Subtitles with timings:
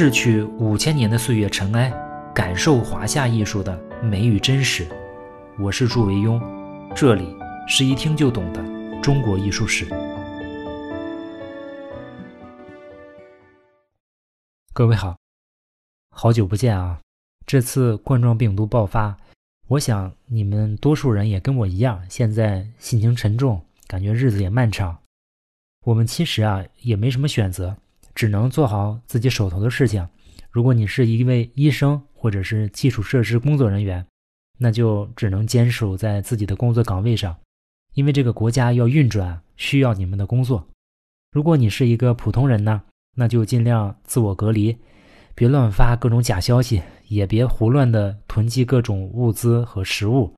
[0.00, 1.92] 逝去五千年的岁月尘埃，
[2.32, 4.86] 感受华夏艺术的美与真实。
[5.58, 6.40] 我是祝维庸，
[6.94, 7.36] 这里
[7.66, 8.62] 是一听就懂的
[9.02, 9.88] 中国艺术史。
[14.72, 15.18] 各位好，
[16.10, 17.00] 好久不见啊！
[17.44, 19.16] 这次冠状病毒爆发，
[19.66, 24.96] 我想你们多数人也跟我一样，现在心情沉重，感觉日子也漫长。
[25.86, 27.76] 我们其实啊，也没什么选择。
[28.18, 30.04] 只能做好自己手头的事情。
[30.50, 34.04] 如果你是一位医生或者是基础设施工作人员，
[34.58, 37.36] 那就只能坚守在自己的工作岗位上，
[37.94, 40.66] 因为这个国家要运转，需要你们的工作。
[41.30, 42.82] 如果你是一个普通人呢，
[43.14, 44.76] 那就尽量自我隔离，
[45.36, 50.34] 别乱发各种假消息，也别胡乱的囤积各种物资和食物，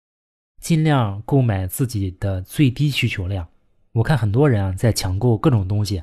[0.60, 3.48] 尽量购买自己的最低需求量。
[3.92, 6.02] 我看很多人啊在抢购各种东西。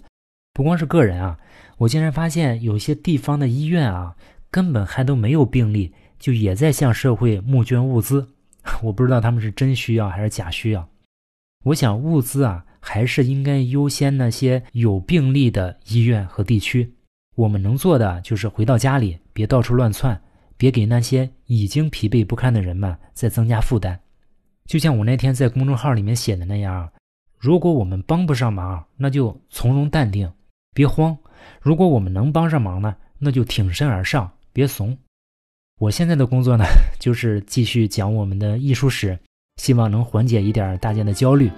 [0.58, 1.38] 不光是个人啊，
[1.78, 4.16] 我竟然发现有些地方的医院啊，
[4.50, 8.28] 根本还都没有病例，就也在向社会募捐物资。
[8.82, 10.90] 我不知道他们是真需要还是假需要。
[11.66, 16.92] 我想物资啊，还是应该优先那些有病例的医院和地区。
[17.36, 20.20] 我们能做的就是回到家里，别到处乱窜，
[20.58, 24.00] 别给那些已经疲惫不堪的人们再增加负担。
[24.66, 26.92] 就像我那天在公众号里面写的那样，
[27.38, 30.28] 如果我们帮不上忙，那就从容淡定。
[30.78, 31.18] 别慌，
[31.60, 34.96] 如果我们能帮上忙呢，那就挺身而上，别怂。
[35.80, 36.64] 我现在的工作呢，
[37.02, 39.18] 就是继续讲我们的艺术史，
[39.60, 41.52] 希望能缓解一点大家的焦虑。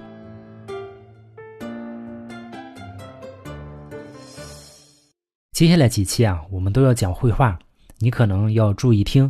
[5.52, 7.60] 接下来几期啊，我们都要讲绘画，
[7.98, 9.30] 你可能要注意听，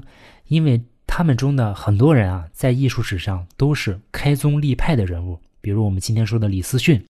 [0.49, 7.03] 因为他们中的很多人啊，在艺术史上都是开宗立派的人物，比如我们今天说的李思训。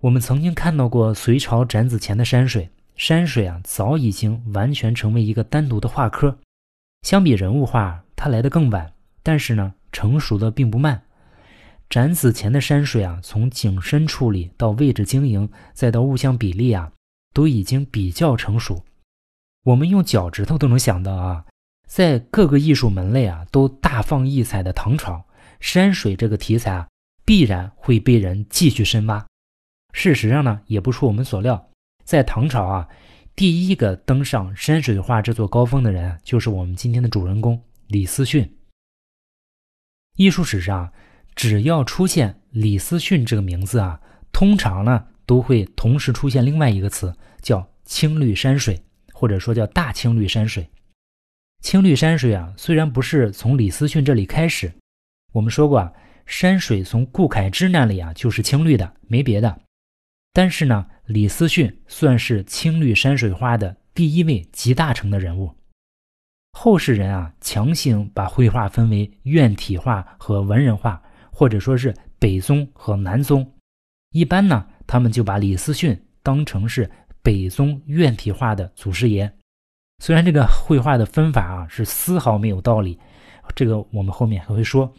[0.00, 6.38] 我们曾经看到过隋朝展子虔的山水，山水啊早已经完全成为一个单独的画科。
[7.02, 11.02] 相比人物画，它来的更晚，但是呢，成熟的并不慢。
[11.90, 16.92] 展子虔的山水啊，从景深处理到位置经营，再到物象比例啊，
[17.34, 18.82] 都已经比较成熟。
[19.64, 21.44] 我们用脚趾头都能想到啊，
[21.86, 25.26] 在各个艺术门类啊都大放异彩的唐朝，
[25.60, 26.88] 山水这个题材啊，
[27.26, 29.26] 必然会被人继续深挖。
[29.92, 31.70] 事实上呢，也不出我们所料，
[32.04, 32.88] 在唐朝啊，
[33.34, 38.56] 第一个登上山水画这座高峰的人，就是我们今天的主人公李思训。
[40.16, 40.92] 艺术史上，
[41.34, 44.00] 只要出现李思训这个名字啊，
[44.32, 48.80] 通常呢都会同时出现另外一个词，叫青绿山水，
[49.12, 50.68] 或者说叫大青绿山水。
[51.62, 54.72] 青绿山水啊，虽然不是从李思训这里开始，
[55.32, 55.92] 我们说过啊，
[56.26, 59.60] 山水从顾恺之那里啊就是青绿的，没别的。
[60.32, 65.54] 但是呢，李思训算是青绿山水画的第一位集大成的人物。
[66.52, 71.02] 后世人啊，强行把绘画分为院体画和文人画，
[71.32, 73.54] 或者说是北宗和南宗。
[74.10, 76.90] 一般呢，他们就把李思训当成是
[77.22, 79.32] 北宗院体画的祖师爷。
[80.02, 82.98] 虽然这个绘画的分法啊是丝毫没有道理，
[83.54, 84.92] 这个我们后面还会说。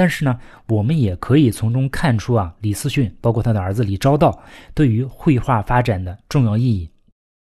[0.00, 6.88] 但是呢，我们也可以从中看出啊，李思训包括他的儿子李昭道对于绘画发展的重要意义。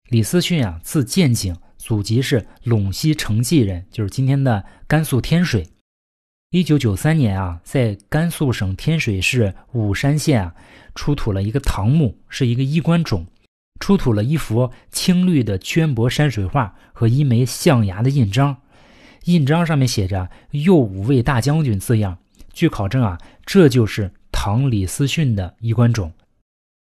[0.08, 5.68] 李思训啊，字建景，祖籍是陇西成纪人，就是今天的甘肃天水。
[6.50, 10.52] 一九九三年啊，在甘肃省天水市武山县啊，
[10.96, 13.24] 出土了一个唐墓，是一个衣冠冢，
[13.78, 18.56] 出土了一幅青绿的绢帛山水画和一枚象牙的印章，
[19.26, 22.18] 印章上面写着“右五位大将军”字样。
[22.52, 26.12] 据考证啊，这就是唐李思训的衣冠冢，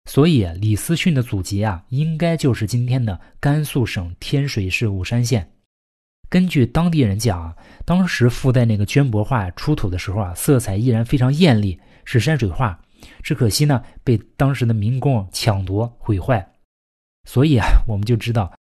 [0.09, 5.51] 所以李思训的祖籍啊，应该就是今天的甘肃省天水市武山县。
[6.29, 7.55] 根据当地人讲啊，
[7.85, 12.79] 当时附带那个绢帛画出土的时候啊，色彩依然非常艳丽，是山水画。
[13.21, 16.53] 只可惜呢，被当时的民工抢夺毁坏。
[17.29, 18.51] 所以啊，我们就知道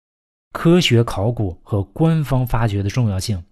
[0.52, 3.42] 科学考古和官方发掘的重要性。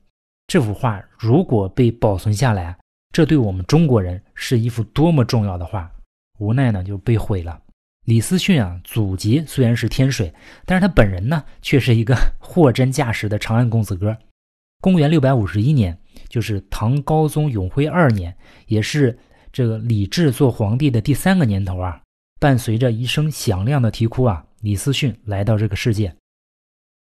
[0.47, 2.77] 这幅画如果被保存下来，
[3.13, 5.91] 这对我们中国人是一幅多么重要的画，
[6.39, 7.61] 无奈呢就被毁了。
[8.07, 10.33] 李思训啊，祖籍虽然是天水，
[10.65, 14.17] 但是他本人呢却是一个 货真价实的长安公子哥。
[14.81, 15.97] 公元六百五十一年，
[16.29, 18.35] 就是唐高宗永徽二年，
[18.67, 19.17] 也是
[19.53, 22.01] 这个李治做皇帝的第三个年头啊，
[22.41, 26.13] 伴随着一声响亮的啼哭啊，李思训来到这个世界。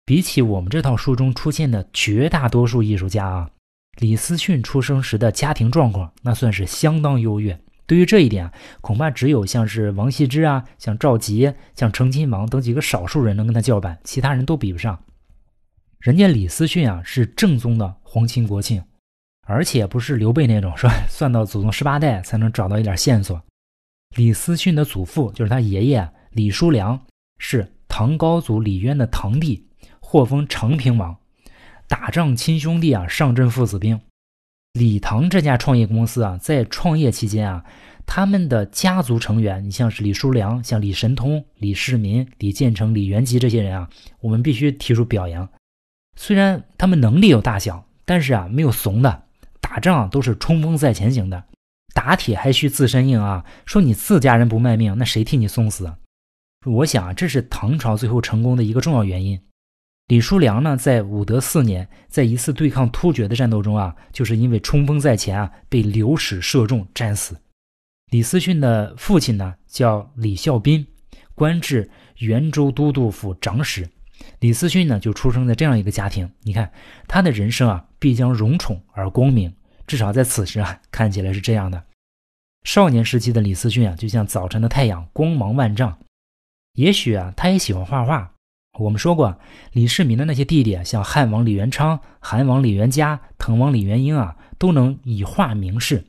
[0.05, 3.51] 比起我们这套书中出现的绝大多数艺术家啊。
[4.01, 8.51] 李思训出生时的家庭状况，那算是相当优越，对于这一点，
[8.81, 14.99] 恐怕只有像是王羲之啊、像赵佶、像成亲王等几个少数人能跟他叫板，其他人都比不上。
[15.99, 18.81] 人家李思训啊，是正宗的皇亲国戚，
[19.47, 23.39] 而且不是刘备那种，说 算到祖宗十八代才能找到一点线索。
[24.17, 26.99] 李思训的祖父就是他爷爷李叔良，
[27.37, 29.69] 是唐高祖李渊的堂弟，
[30.01, 31.15] 获封长平王，
[31.91, 34.01] 打仗亲兄弟啊，上阵父子兵。
[34.75, 37.65] 李唐这家创业公司啊，在创业期间啊，
[38.07, 43.91] 他们的家族成员，你像是李叔良、像李神通、李世民、李建成、李元吉这些人啊，
[44.21, 45.49] 我们必须提出表扬。
[46.17, 49.25] 虽然他们能力有大小，但是啊，没有怂的，
[49.61, 51.43] 打仗都是冲锋在前型的，
[51.93, 53.45] 打铁还需自身硬啊。
[53.67, 55.93] 说你自家人不卖命，那谁替你送死？
[56.67, 59.41] 我想啊这是唐朝最后成功的一个重要原因。
[60.11, 67.41] 李叔良呢，在武德四年，在一次对抗突厥的战斗中啊，就是因为冲锋在前啊，被流矢射中战死。
[68.11, 70.85] 李思训的父亲呢，叫李孝斌，
[71.37, 73.89] 官至元州都督府长史。
[74.41, 76.29] 李思训呢，就出生在这样一个家庭。
[76.43, 76.69] 你看
[77.07, 79.55] 他的人生啊，必将荣宠而光明，
[79.87, 81.81] 至少在此时啊，看起来是这样的。
[82.65, 85.97] 少年时期的李思训啊，就像早晨的太阳，光芒万丈。
[86.73, 88.35] 也许啊，他也喜欢画画。
[88.79, 89.37] 我们说过，
[89.73, 96.05] 李世民的那些弟弟，像汉王李元昌、韩王李元嘉、滕王李元婴啊，都能以画名士。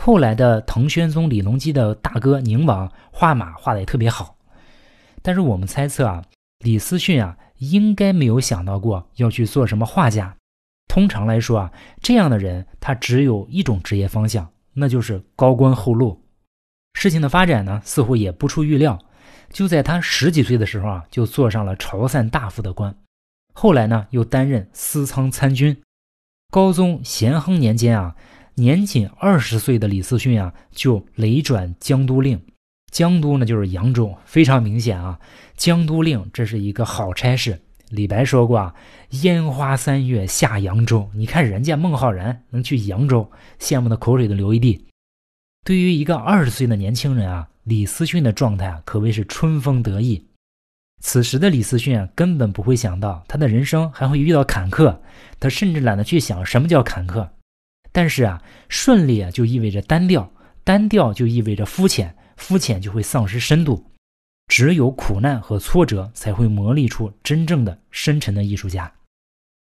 [0.00, 4.36] 后来的唐宣宗李隆基的大哥宁王画马画的也特别好。
[5.22, 6.22] 但是我们猜测啊，
[6.58, 10.36] 李思训啊，应该没有想到过要去做什么画家。
[10.86, 11.72] 通常来说啊，
[12.02, 16.20] 这样的人他只有一种职业方向，那就是高官厚禄。
[16.92, 18.98] 事情的发展呢，似乎也不出预料。
[19.54, 22.92] 就在他十几岁的时候啊，就做上了潮散大夫的官，
[23.52, 25.80] 后来呢，又担任司仓参军。
[26.50, 28.16] 高宗咸亨年间啊，
[28.56, 32.44] 年仅二十岁的李思训啊，就累转江都令。
[32.90, 35.20] 江都呢，就是扬州，非常明显啊。
[35.56, 37.60] 江都令这是一个好差事。
[37.90, 38.74] 李白说过啊
[39.22, 43.30] ：“烟花三月下扬州。”你看人家孟浩然能去扬州，
[43.60, 44.84] 羡慕的口水都流一地。
[45.64, 47.48] 对于一个二十岁的年轻人啊。
[47.64, 50.26] 李思训的状态啊，可谓是春风得意。
[51.00, 54.98] 此时的李思训，根本不会想到他的人生还会遇到坎坷，
[55.38, 57.28] 他甚至懒得去想什么叫坎坷。
[57.92, 60.30] 但是啊，顺利啊就意味着单调，
[60.62, 63.84] 单调就意味着肤浅，肤浅就会丧失深度。
[64.48, 68.92] 只有苦难和挫折，才会磨砺出真正的深沉的艺术家。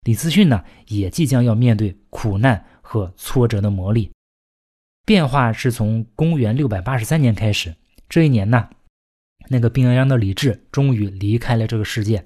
[0.05, 4.09] 李思训呢，也即将要面对苦难和挫折的磨砺。
[5.05, 7.73] 变化是从公元六百八十三年开始。
[8.13, 8.69] 这一年呢，
[9.47, 12.23] 那个病殃殃的李治终于离开了这个世界。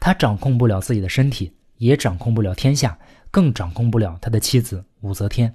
[0.00, 2.98] 他掌控不了自己的身体，也掌控不了天下，
[3.30, 5.54] 更掌控不了他的妻子武则天。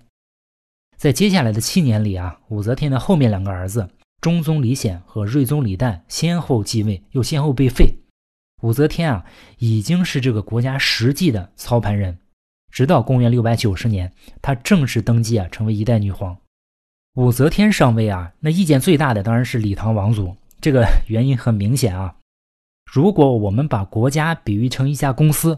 [0.95, 3.89] 在接下来的七年里啊，武则天的后面两个儿子
[4.21, 7.93] 中宗李显和睿宗李旦先后继位，又先后被废。
[8.61, 9.25] 武则天啊，
[9.57, 12.17] 已经是这个国家实际的操盘人。
[12.71, 16.37] 直到公元六百九十年，她正式登基啊，成为一代女皇。
[17.17, 20.37] 武则天上位啊，那意见最大的当然是李唐王族。
[20.61, 22.15] 这个原因很明显啊。
[22.85, 25.57] 如果我们把国家比喻成一家公司，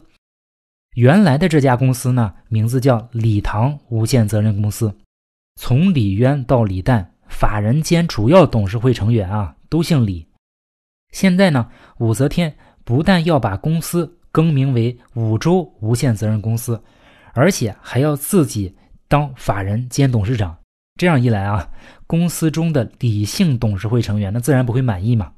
[0.95, 4.95] 原来的这家公司呢，名字叫李唐无限责任公司。
[5.59, 10.25] 从李渊到李旦，法人兼主要董事会成员啊，都姓李。
[11.11, 16.81] 现在呢，武则天不但要把公司更名为武周无限责任公司，
[17.33, 18.73] 而且还要自己
[19.09, 20.55] 当法人兼董事长。
[20.99, 21.69] 这样一来啊，
[22.05, 25.31] 公司中的理性董事会成员那自然不会满意嘛。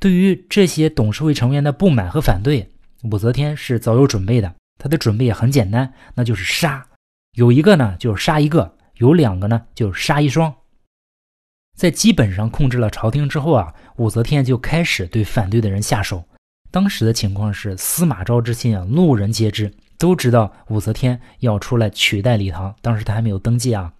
[0.00, 2.68] 对于这些董事会成员的不满和反对，
[3.04, 4.52] 武则天是早有准备的。
[4.78, 6.84] 她的准备也很简单，那就是杀。
[7.36, 10.52] 有一个呢就是杀一个，有两个呢就杀一双。
[11.76, 16.24] 在基本上控制了朝廷之后啊，武则天就开始对反对的人下手。
[16.72, 22.74] 当时的情况是司马昭之心啊，路人皆知，都知道武则天要出来取代李唐。
[22.82, 23.92] 当时他还没有登基啊。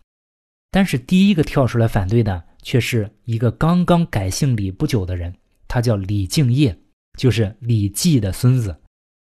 [0.70, 5.34] 但是第一个跳出来反对的却是一个刚刚改姓李不久的人，
[5.66, 6.78] 他叫李敬业，
[7.18, 8.76] 就是李绩的孙子。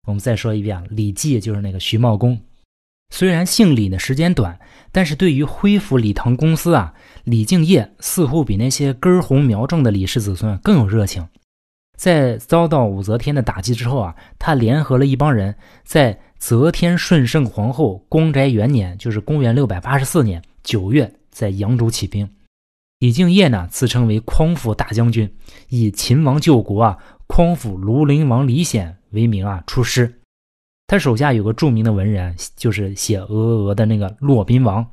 [0.07, 2.39] 我们再说一遍，李绩就是那个徐茂公。
[3.13, 4.59] 虽然姓李的时间短，
[4.91, 11.27] 但是对于恢复李唐公司啊，李敬业似乎比那些根红苗正的李氏子孙更有热情。
[11.97, 21.13] 在遭到武则天的打击之后啊，他联合了一帮人，在则天顺圣皇后光宅元年，就是公元六百八十四年九月。
[21.37, 22.27] 在扬州起兵，
[22.97, 25.31] 李敬业呢自称为匡扶大将军，
[25.69, 30.19] 以秦王救国啊，匡扶庐陵王李显为名啊出师。
[30.87, 34.83] 他手下有个著名的文人，就是写《鹅鹅鹅》的那个骆宾王。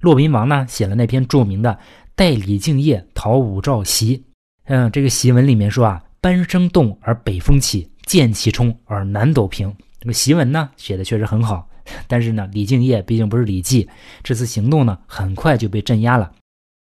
[0.00, 1.72] 骆宾王呢写了那篇著名的
[2.14, 4.22] 《代李敬业讨武曌檄。
[4.66, 9.74] 嗯，这个檄文里面说啊，班声动而北风起，剑气冲而南斗平。
[9.98, 11.67] 这个檄文呢写的确实很好，
[12.06, 13.88] 但是呢，李敬业毕竟不是李绩，
[14.22, 16.32] 这次行动呢很快就被镇压了。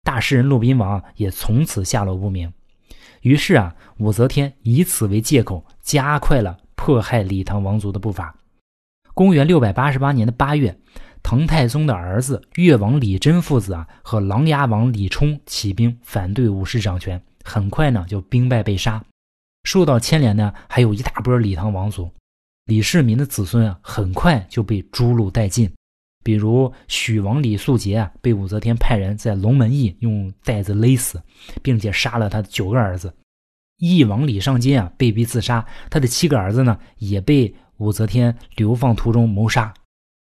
[0.04, 2.52] 大诗人骆宾王也从此下落不明。
[3.22, 8.36] 于是啊，武则天以此为借口，加快了迫害李唐王族的步伐。
[9.16, 10.78] 公元六百八十八年的八月，
[11.24, 19.04] 唐太宗的儿子越王李真父子啊，和琅琊王李冲起兵反对武氏掌权，很快呢就兵败被杀。
[19.64, 22.12] 受到牵连呢，还有一大波李唐王族。
[22.66, 25.72] 李世民的子孙啊，很快就被诛戮殆尽。
[26.24, 31.22] 比如许王李素杰啊，被武则天派人在龙门驿用带子勒死，
[31.62, 33.14] 并且杀了他的九个儿子。
[33.78, 37.56] 义王李尚金啊，被逼自杀，他的七个儿子呢，也被。
[37.78, 39.74] 武则天流放途中谋杀，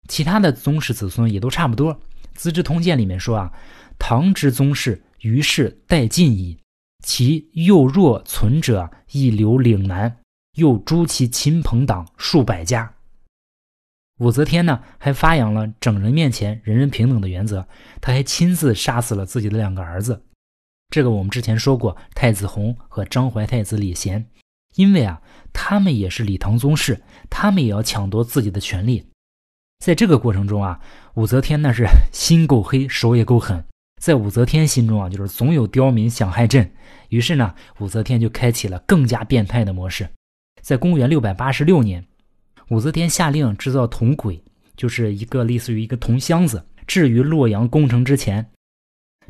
[0.07, 1.95] 其他的宗室子孙也都差不多。
[2.35, 3.51] 《资治通鉴》里面说啊，
[3.99, 6.59] 唐之宗室于是殆尽矣，
[7.03, 10.15] 其幼弱存者亦留岭南，
[10.59, 12.95] 又诛其亲朋党数百家。
[14.19, 17.69] 武则天呢，还发扬了整人面前人人平等的原则，
[18.01, 20.25] 他还亲自杀死了自己的两个儿子。
[20.91, 24.27] 这个我们之前说过，太子弘和张怀太子李贤。
[24.75, 25.23] 因为啊，
[25.53, 27.01] 他们也是李唐宗室，
[27.31, 29.09] 他们也要抢夺自己的权利。
[29.79, 30.81] 在这个过程中啊，
[31.15, 33.65] 武则天那是 心够黑，手也够狠。
[34.03, 36.73] 在武则天心中啊，就是总有刁民想害朕。
[37.09, 40.09] 于是呢，武则天就开启了更加变态的模式。
[40.61, 42.05] 在公元六百八十六年，
[42.69, 44.43] 武则天下令制造铜轨，
[44.77, 48.51] 就是一个类似于一个铜箱子，置于洛阳宫城之前。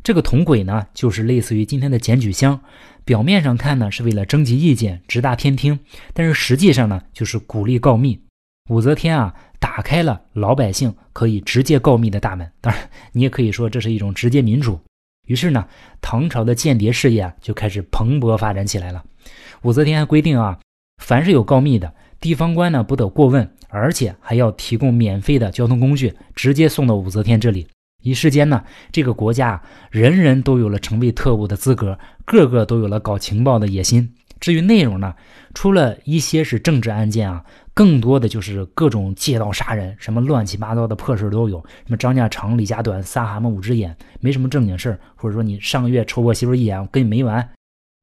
[0.01, 2.59] 这个铜轨呢，就是类似于今天的检举箱。
[3.03, 5.79] 表面上看呢，是为了征集意见、直达天听，
[6.13, 8.21] 但是实际上呢，就是鼓励告密。
[8.69, 12.49] 武则天啊，打开了老百姓可以直接告密的大门。
[12.61, 14.79] 当然，你也可以说这是一种直接民主。
[15.27, 15.67] 于是呢，
[16.01, 19.03] 唐朝的间谍事业啊，就开始蓬勃发展起来了。
[19.63, 20.59] 武则天还规定啊，
[20.99, 27.65] 凡是有告密的地方官呢，不得过问，而且还要提供免费的交通工具，直接送到武则天这里。
[28.03, 34.13] 一时间呢，这个国家人人都有了成为特务的资格，个个都有了搞情报的野心。
[34.39, 35.15] 至于内容呢，
[35.53, 41.59] 除了一些是政治案件啊，更多的就是各种借刀杀人，什么乱七八糟的破事都有。
[41.59, 47.49] 什么张家长、李家短、撒蛤蟆五只眼，没什么正经事或者说你上个月抽我媳妇一眼，我跟你没完。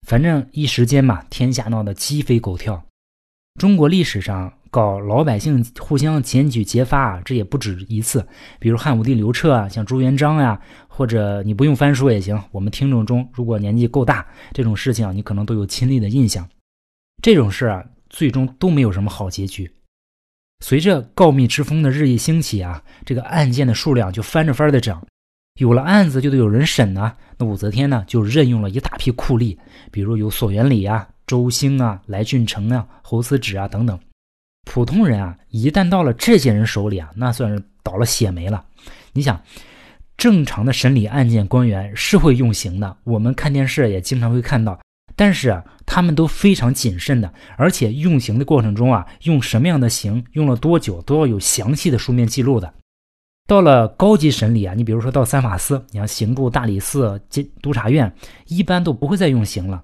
[0.06, 2.85] 反正一时间嘛，天下闹得鸡飞狗跳。
[3.56, 4.52] 中国历史上。
[4.68, 8.26] 搞老百姓互相检举揭发啊，这也不止一次。
[8.58, 12.38] 比如汉武帝刘彻啊，像朱元璋呀，或者你不用翻书也行。
[12.50, 16.46] 我们听众中如果年纪够大，这种事情，你可能都有亲历的印象。
[17.22, 19.70] 这种事啊，最终都没有什么好结局。
[20.62, 25.02] 随着告密之风的日益兴起啊，这个案件的数量就翻着翻的涨。
[25.58, 29.56] 有了案子就得有人审啊，那武则天呢就任用了一大批酷吏，
[29.90, 33.98] 比如有索元礼啊、周兴啊、来俊臣啊、侯思止啊等等。
[34.64, 38.64] 普通人啊，一旦到了这些人手里啊，那算是倒了血霉了。
[39.12, 39.40] 你想，
[40.16, 44.78] 正常的审理案件官员是会用刑的，我们看电视也经常会看到。
[45.14, 52.74] 但是啊，他们都非常谨慎的，而且用刑的过程中啊，用什么样的刑，用了多久，都要有详细的书面记录的。
[53.46, 58.12] 到了高级审理啊，你比如说到三法司，你像刑部、大理寺、监督察院，
[58.46, 59.82] 一般都不会再用刑了。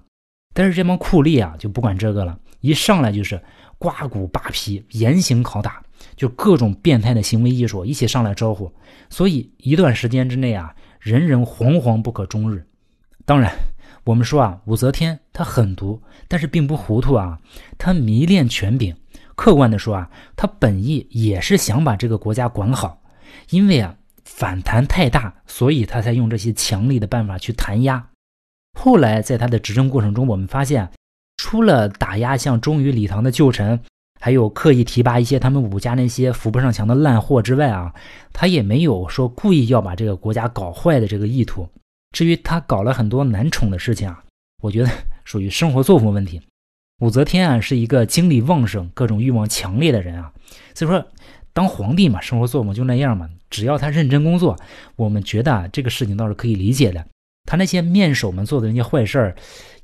[0.53, 3.41] 但是这帮酷吏啊，就不管这个了，一上来就是。
[3.79, 5.83] 刮骨扒皮，严刑拷打，
[6.15, 8.71] 就各种变态的行为艺术一起上来招呼，
[9.09, 12.65] 所以一段时间之内啊，人人惶惶不可终日。
[13.25, 13.53] 当然，
[14.05, 17.37] 我们说啊，武则天她狠毒，但是并不糊涂啊，
[17.77, 18.95] 她迷恋权柄。
[19.35, 23.01] 客观的说啊，她本意也是想把这个国家管好，
[23.49, 23.93] 因为啊
[24.23, 28.01] 反弹太大，所以她才用这些强力的办法去弹压。
[28.79, 30.89] 后来在他的执政过程中，我们发现。
[31.35, 33.77] 除了打压像忠于李唐的旧臣，
[34.21, 37.93] 还有刻意提拔一些他们武家那些扶不上墙的烂货之外啊，
[38.31, 41.67] 他也没有说故意要把这个国家搞坏的这个意图。
[42.15, 44.23] 至于他搞了很多难宠的事情啊，
[44.61, 44.89] 我觉得
[45.25, 46.39] 属于生活作风问题。
[47.01, 50.31] 武则天啊是一个精力旺盛、各种欲望强烈的人啊，
[50.73, 51.05] 所以说
[51.51, 53.29] 当皇帝嘛，生活作风就那样嘛。
[53.49, 54.57] 只要他认真工作，
[54.95, 57.05] 我们觉得啊这个事情倒是可以理解的。
[57.45, 59.35] 他那些面首们做的那些坏事儿。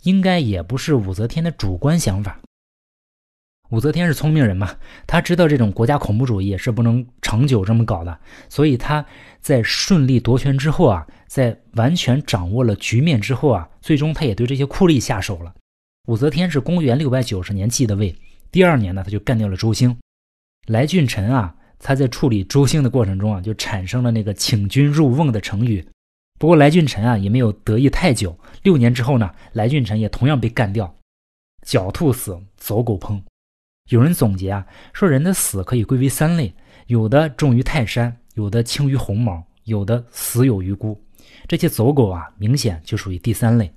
[0.04, 2.40] 应该也不是武则天的主观想法。
[3.72, 9.06] 武则天是聪明人嘛，她知道这种国家恐怖主义是不能长久这么搞的，所以她
[9.42, 15.54] 在顺利夺权之后啊，在完全掌握了局面之后啊，最终她也对这些酷吏下手了。
[16.08, 18.16] 武则天是公元六百九十年继的位，
[18.50, 19.98] 第二年呢，他就干掉了周兴。
[20.68, 25.86] 来俊臣啊，他在处理周兴的过程中啊，就产生了那个请君入瓮的成语。
[26.40, 30.96] 不过来俊臣啊也没有得意太久，六年之后呢，来俊臣也同样被干掉，
[31.68, 33.22] 狡兔死，走狗烹。
[33.90, 36.54] 有人总结啊，说人的死可以归为三类，
[36.88, 41.04] 有的重于泰山，有的轻于鸿毛，有的死有余辜。
[41.46, 43.74] 这些走狗啊，明显就属于第三类。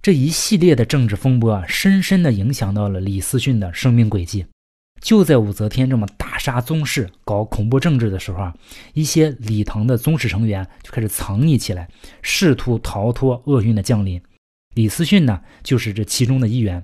[0.00, 4.46] 这一系列的政治风波啊，深深地影响到了李思训的生命轨迹。
[5.04, 8.54] 就在武则天这么大杀宗室、搞恐怖政治的时候啊，
[8.94, 11.86] 一些李唐的宗室成员就开始藏匿起来，
[12.22, 14.20] 试图逃脱厄运的降临。
[14.74, 16.82] 李思训呢，就是这其中的一员。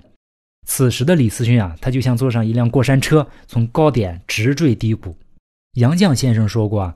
[0.67, 5.17] 此时的李思训啊，他就像坐上一辆过山车，从高点直坠低谷。
[5.73, 6.95] 杨绛先生说过啊，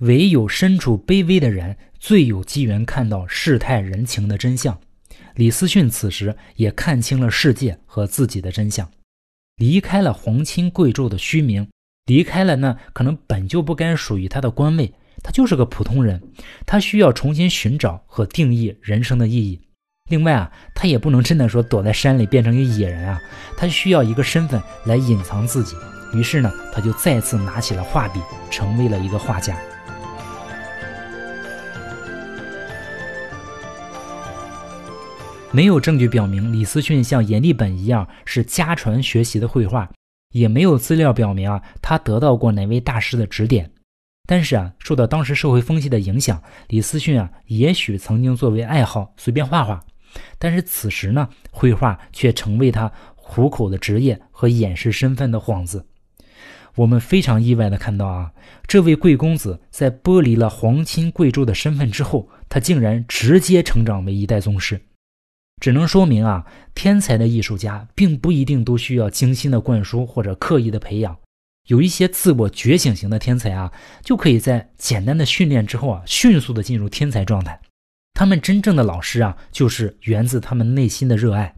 [0.00, 4.76] 唯有身处卑微的人，最有机缘看到世态人情的真相。
[5.36, 8.90] 李思训此时也看清了世界和自己的真相。
[9.56, 11.68] 离开了皇亲贵胄的虚名，
[12.06, 14.92] 离开了那可能本就不该属于他的官位，
[15.22, 16.20] 他就是个普通人，
[16.66, 19.60] 他需要重新寻找和定义人生的意义。
[20.10, 23.20] 另外啊，他也不能真的说躲在山里变成一个野人啊，
[23.56, 25.76] 他需要一个身份来隐藏自己。
[26.12, 28.20] 于是呢，他就再次拿起了画笔，
[28.50, 29.56] 成为了一个画家。
[35.54, 39.88] 没有证据表明李思训像阎立本一样是家传学习的绘画，
[40.32, 43.70] 也没有资料表明啊他得到过哪位大师的指点。
[44.26, 49.80] 但是啊，受到当时社会风气的影响，李思训啊也许曾经作为爱好随便画画。
[50.40, 55.86] 但是此时呢，绘画却成为他糊口的职业和掩饰身份的幌子。
[56.74, 58.32] 我们非常意外的看到啊，
[58.66, 64.80] 这位贵公子在剥离了皇亲贵胄的身份之后，他竟然直接成长为一代宗师。
[65.60, 66.44] 只能说明啊，
[66.74, 71.16] 天才的艺术家并不一定都需要精心的灌输或者刻意的培养，
[71.68, 77.58] 有一些自我觉醒型的天才啊，就可以在简单的训练之后啊，迅速的进入天才状态。
[78.12, 81.54] 他们真正的老师啊，就是源自他们内心的热爱。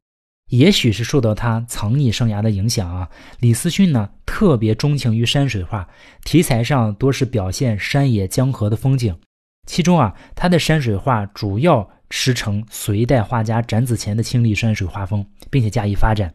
[0.51, 3.09] 也许是受到他藏匿生涯的影响啊，
[3.41, 5.89] 李思训呢特别钟情于山水画，
[6.25, 9.19] 题材上多是表现山野江河的风景。
[9.67, 11.91] 其中啊，他的山水画主要。
[12.09, 16.33] 师承隋代画家展子虔的青绿山水画风，并且加以发展。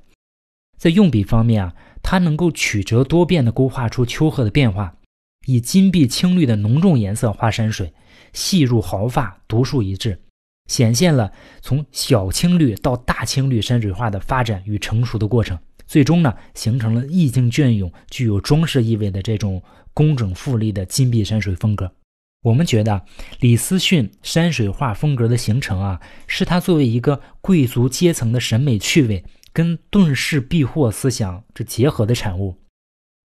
[0.77, 4.97] 在用笔方面啊，他能够曲折多变地勾画出丘壑的变化，
[5.45, 7.93] 以金碧青绿的浓重颜色画山水，
[8.33, 10.21] 细入毫发，独树一帜，
[10.69, 15.57] 显现了从小青绿到大青绿山水画的发展与成熟的过程。
[15.87, 19.63] 最终呢，形成了意境隽永、具有装饰意味的这种
[19.93, 21.93] 工整富丽的金碧山水风格。
[22.43, 23.05] 我们觉得
[23.39, 29.23] 李思训山水画风格的形成啊，是他作为一个贵族阶层的审美趣味
[29.53, 32.57] 跟遁世避祸思想这结合的产物。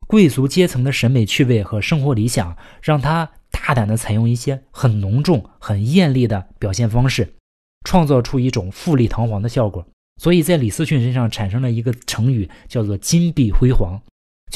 [0.06, 7.34] 贵族阶层的审美趣味和生活理想，让他大胆地采用一些很浓重、很艳丽的表现方式，
[7.84, 9.86] 创造出一种富丽堂皇的效果。
[10.20, 14.00] 所以在李思训身上产生了一个成语，叫做“金碧辉煌”。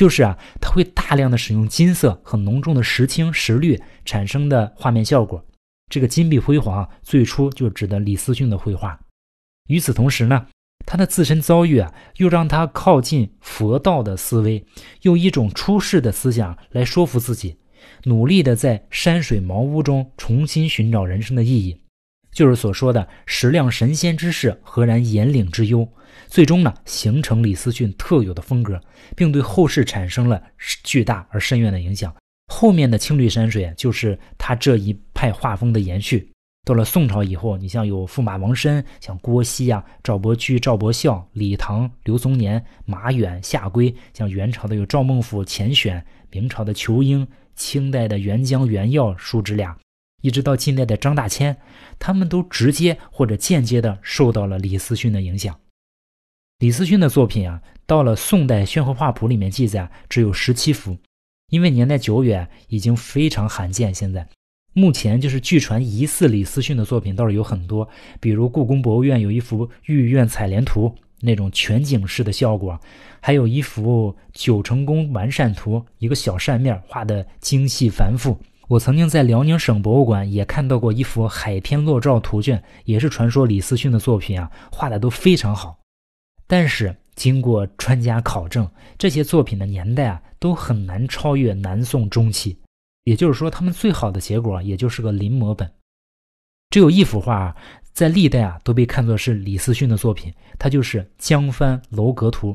[0.00, 5.44] 就是啊，他会大量的使用金色和浓重的石青、石绿产生的画面效果。
[5.90, 8.98] 这个金碧辉煌最初就指的李思训的绘画。
[9.68, 10.46] 与此同时呢，
[10.86, 14.64] 他的自身遭遇啊，又让他靠近佛道的思维，
[15.02, 17.58] 用一种出世的思想来说服自己，
[18.04, 21.79] 努力的在山水茅屋中重新寻找人生的意义。
[22.32, 25.88] 就是所说的“识量神仙之事，何然言领之忧”。
[26.28, 28.80] 最终呢，形成李思训特有的风格，
[29.16, 30.40] 并对后世产生了
[30.84, 32.14] 巨大而深远的影响。
[32.52, 36.30] 后面的青绿山水就是他这一派画风的延续。
[36.66, 49.76] 到了宋朝以后，你像有驸马王申、像郭熙啊、赵伯驹、赵伯孝、李唐、刘松年、马远、夏圭，像元朝的有赵孟俯、钱选，明朝的仇英，清代的元江、元耀、叔侄俩，
[50.20, 51.56] 一直到近代的张大千，
[51.98, 55.58] 他们都直接或者间接的受到了李思训的影响。
[56.58, 60.98] 李思训的作品啊，到了宋代《宣和画谱》里面记载只有十七幅，
[61.48, 63.94] 因为年代久远，已经非常罕见。
[63.94, 64.28] 现在，
[64.74, 67.88] 目前就是据传疑似李思训的作品倒是有很多，
[68.20, 70.88] 比如故宫博物院有一幅《御苑采莲图》，
[71.20, 72.78] 那种全景式的效果，
[73.20, 78.38] 还有一幅《九成宫完善图》，一个小扇面画的精细繁复。
[78.70, 85.76] 我曾经在辽宁省博物馆也看到过一幅《海天落照图卷》，也是传说李思训的作品啊，画的都非常好。
[86.46, 92.56] 但是经过专家考证，这些作品的年代啊，都很难超越南宋中期。
[93.02, 95.68] 也就是说，他们最好的结果也就是个临摹本。
[96.70, 97.56] 只有一幅画啊，
[97.92, 102.52] 在历代啊都被看作是李思训的作品，它就是《江帆楼阁图》。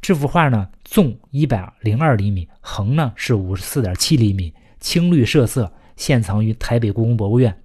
[0.00, 7.62] 这幅画呢，纵一百零二厘米，横呢是五十四点七厘米，青绿设色，现藏于台北故宫博物院。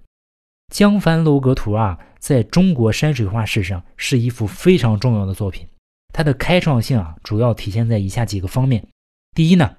[0.72, 5.66] 江帆楼阁图啊，在中国山水画史上是一幅非常重要的作品。
[6.12, 8.86] 它的开创性啊，主要体现在以下几个方面。
[9.34, 9.76] 第一呢，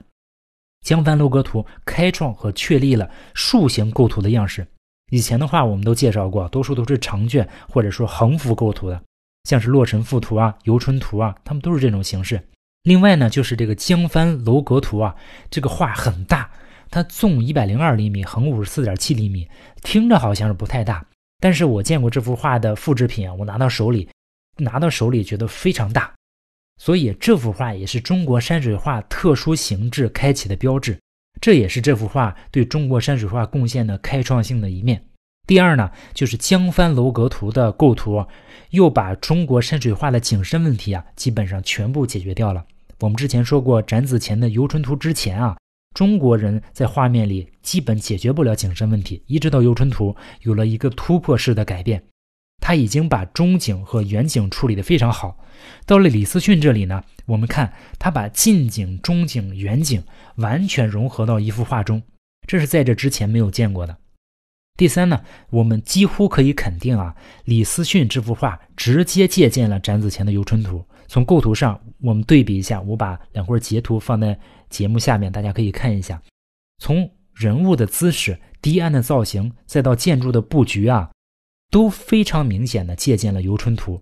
[0.81, 4.65] 江帆楼阁图开创和确立了竖形构图的样式。
[5.11, 9.01] 以前的话，我们都介绍过，多数都是长卷或者说横幅构图的，
[9.43, 12.41] 像是《洛神赋图》啊、《游春图》啊，它们都是这种形式。
[12.83, 15.15] 另外呢，就是这个江帆楼阁图啊，
[15.49, 16.49] 这个画很大，
[16.89, 19.47] 它纵一百零二厘米，横五十四点七厘米，
[19.81, 21.05] 听着好像是不太大，
[21.39, 24.09] 但是我见过这幅画的复制品啊，我拿到手里，
[24.57, 26.13] 拿到手里觉得非常大。
[26.79, 30.99] 所以这幅画也是中国山水画特殊形制开启的标志，
[31.41, 35.03] 这也是这幅画对中国山水画贡献的开创性的一面。
[35.47, 38.25] 第二呢，就是江帆楼阁图的构图，
[38.71, 42.63] 又把中国山水画的景深问题啊，基本上全部解决掉了。
[42.99, 45.57] 我们之前说过，展子虔的游春图之前啊，
[45.93, 52.03] 中国人在画面里基本解决不了景深问题，一直到游春图有了一个突破式的改变。
[52.59, 55.39] 他已经把中景和远景处理得非常好，
[55.85, 60.03] 到了李思训这里呢，我们看他把近景、中景、远景
[60.35, 62.01] 完全融合到一幅画中，
[62.45, 63.97] 这是在这之前没有见过的。
[64.75, 70.79] 第三呢，我们几乎可以肯定啊，李思训这幅画直接借鉴了展子虔的《游春图》。
[71.07, 74.37] 从构图上，我们对比一下，我把两块截图放在
[74.69, 76.21] 节目下面，大家可以看一下。
[76.79, 81.09] 从人物的姿势、堤岸的造型，再到建筑的布局啊。
[81.69, 83.97] 都非常明显的借鉴了《游春图》，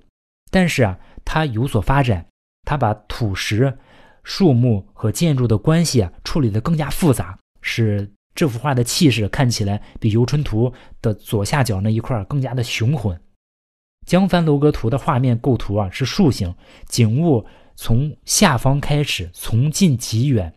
[0.51, 2.23] 但是啊，它有所发展，
[2.63, 3.75] 它把土石、
[4.23, 10.69] 树木和建筑的关系啊处理的更加复杂，使这幅画的气势看起来比《游春图》
[11.01, 13.19] 的左下角那一块更加的雄浑。
[14.05, 16.53] 江帆楼阁图的画面构图啊是竖形，
[16.87, 20.53] 景物从下方开始，从近及远，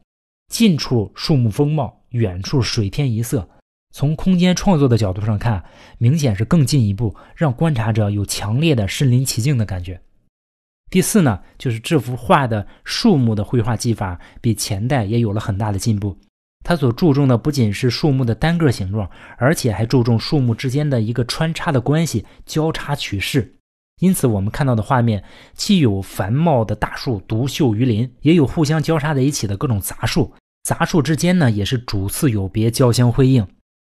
[0.48, 3.48] 近处树木风貌，远处水天一色。
[3.90, 5.64] 从空间创作的角度上看，
[5.96, 9.98] 明显是更进一步，让观察者有强烈的身临其境的感觉。
[10.90, 16.16] 第四呢，就是这幅画的树木的绘画技法比前代也有了很大的进步。
[16.68, 23.54] 他所注重的不仅是树木的单个形状，而且还注重树木之间的一个穿插的关系，交叉取势。
[24.02, 30.30] 因此，我们看到的画面既有繁茂的大树独秀于林，也有互相交叉在一起的各种杂树，
[30.62, 33.46] 杂树之间呢也是主次有别，交相辉映。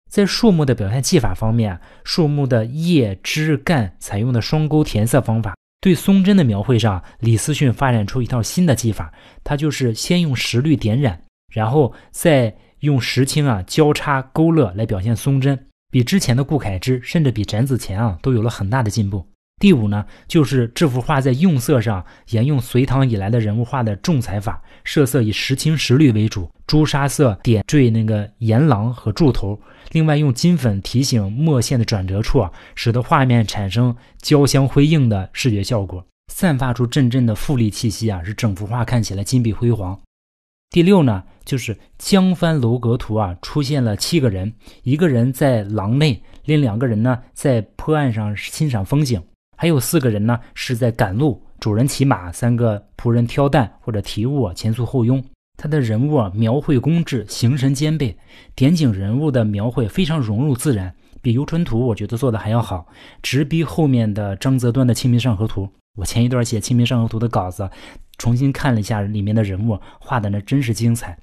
[0.08, 19.26] 在树木的表现技法方面，树木的叶、枝、干采用的双钩填色方法，对松针的描绘上，李思训发展出一套新的技法，他就是先用石绿点染，然后再用石青啊交叉勾勒来表现松针，比之前的顾恺之，甚至比展子虔啊都有了很大的进步。
[19.60, 29.60] 第五呢，就是这幅画在用色上沿用隋唐以来的人物画的重彩法，设色以石青、石绿为主，朱砂色点缀那个檐廊和柱头，
[29.92, 40.00] 另外用金粉提醒墨线的转折处啊，使得画面产生交相辉映的视觉效果，散发出阵阵的富丽气息啊，使整幅画看起来金碧辉煌。
[40.72, 44.52] 第六呢，就是江帆楼阁图啊，出现了七个人，
[44.84, 49.20] 一个人在廊内，另两个人呢在坡岸上欣赏风景。
[49.56, 55.20] 还有四个人呢，是在赶路，主人骑马，三个仆人挑担或者提物，前簇后拥。
[55.56, 58.16] 他的人物啊，描绘工致，形神兼备，
[58.54, 62.86] 点景人物的描绘非常融入自然，比《游春图》我觉得做的还要好，
[63.20, 65.64] 直逼后面的张择端的《清明上河图》。
[65.98, 67.68] 我前一段写《清明上河图》的稿子，
[68.20, 71.18] 重新看了一下里面的人物，画的那真是精彩。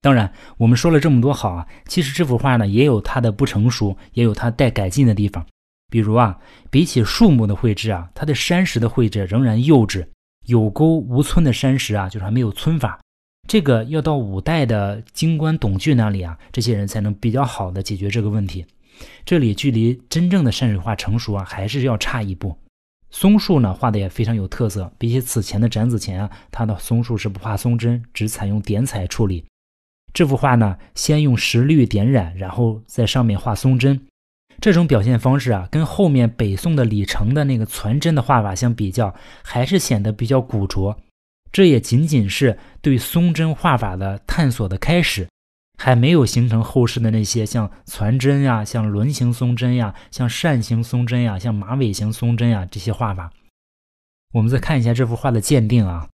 [0.00, 5.44] 当然，我们说了这么多好啊，其实这幅画呢，也有它的不成熟，也有它待改进的地方。
[5.90, 6.38] 比如啊，
[6.70, 10.06] 比起树木的绘制啊，它的山石的绘制仍然幼稚，
[10.46, 13.00] 有沟无村的山石啊，就是还没有皴法。
[13.48, 18.64] 这个要到五代的京官董巨那里啊，这些人才能比较好的解决这个问题。
[19.24, 22.56] 这里距离真正的山水画成熟啊，还是要差一步。
[23.12, 29.44] 松树呢，画的也非常有特色，比起此前的展子虔啊，他的松树是不画松针，只采用点彩处理。
[30.14, 34.00] 这幅画呢，先用石绿点染，然后在上面画松针。
[34.60, 40.96] 这种表现方式啊，跟后面北宋的李成的那个攒针的画法相比较，还是显得比较古拙。
[41.50, 45.28] 这也仅仅是对松针画法的探索的开始，
[45.84, 53.32] 还没有形成后世的那些像攒针呀、像轮形松针呀、像扇形松针呀、像马尾形松针呀这些画法。
[54.32, 56.08] 我们再看一下这幅画的鉴定啊。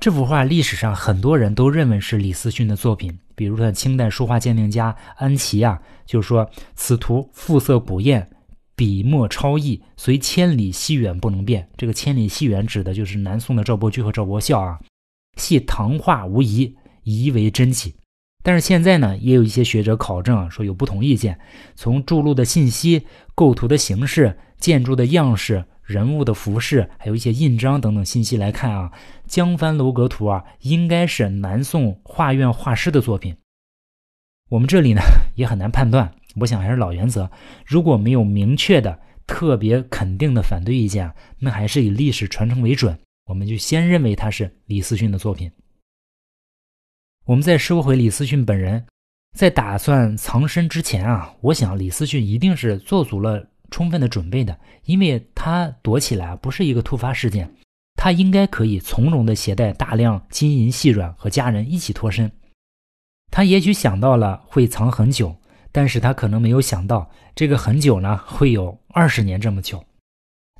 [0.00, 8.30] 这幅画历史上很多人都认为是李思训的作品，比如说清代书画鉴定家安琪啊，就说此图复色古艳，
[8.76, 11.68] 笔墨超逸，虽千里西远不能辨。
[11.76, 14.78] 这个千里西远指的就是南宋的赵伯驹和赵伯孝啊，
[15.36, 17.96] 系唐画无疑，疑为真迹。
[18.42, 21.38] 但是现在呢，也有一些学者考证啊，说有不同意见。
[21.74, 28.90] 从筑路的信息、构图的形式、建筑的样式、人物的服饰，还有一些印章等等信息来看啊，
[29.26, 33.36] 《江帆楼阁图》啊，应该是南宋画院画师的作品。
[34.48, 35.00] 我们这里呢
[35.36, 36.12] 也很难判断。
[36.36, 37.30] 我想还是老原则，
[37.66, 42.98] 如果没有明确的、特别肯定的反对意见，那还是以历史传承为准。
[43.26, 45.50] 我们就先认为它是李思训的作品。
[47.30, 48.84] 我们再说回李思训本人，
[49.38, 57.48] 在打算藏身之前啊，我想李思训一定是做足了充分的准备的，因为他躲起来不是一个突发事件，
[57.94, 62.28] 他应该可以从容的携带大量金银细软和家人一起脱身。
[63.30, 65.32] 他也许想到了会藏很久，
[65.70, 69.80] 但是他可能没有想到这个很久呢会有二十年这么久。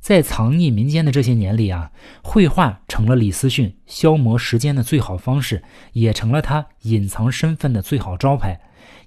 [0.01, 1.91] 在藏匿民间的这些年里啊，
[2.23, 5.61] 绘画成了李思训消磨时间的最好方式，
[5.93, 8.59] 也成了他隐藏身份的最好招牌，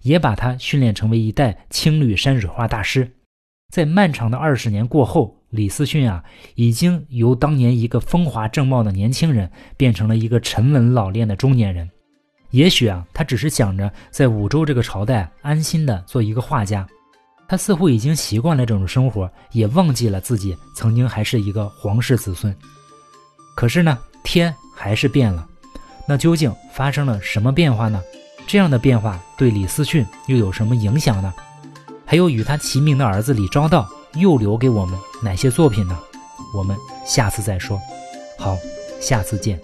[0.02, 3.10] 也把他训练成为一代青绿山水画大师。
[3.72, 6.22] 在漫长的二十年过后，李思训啊，
[6.54, 11.90] 已经由当年一个风华正茂的年轻人，变成了一个沉稳老练的中年人。
[12.50, 16.86] 也许啊，他只是想着在武周这个朝代安心的做一个画家。
[17.46, 22.54] 他似乎已经习惯了这种生活，也忘记了自己曾经还是一个皇室子孙。
[23.54, 25.46] 可是呢，天还是变了。
[26.06, 28.02] 那究竟发生了什么变化呢？
[28.46, 31.32] 这样的变化对李思训又有什么影响呢？
[32.04, 35.98] 还有与他齐名的儿子李昭道又留给我们哪些作品呢？
[36.54, 36.76] 我们
[37.06, 37.80] 下次再说。
[38.38, 38.56] 好，
[39.00, 39.58] 下次见。